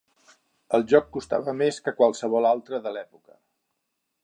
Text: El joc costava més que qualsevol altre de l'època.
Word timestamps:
El 0.77 0.85
joc 0.91 1.11
costava 1.17 1.53
més 1.59 1.77
que 1.89 1.95
qualsevol 2.01 2.49
altre 2.55 2.83
de 2.87 2.97
l'època. 2.99 3.39